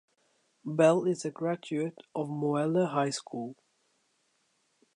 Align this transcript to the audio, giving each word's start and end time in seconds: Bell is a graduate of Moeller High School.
Bell 0.65 1.05
is 1.05 1.25
a 1.25 1.29
graduate 1.29 1.99
of 2.15 2.27
Moeller 2.27 2.87
High 2.87 3.11
School. 3.11 3.55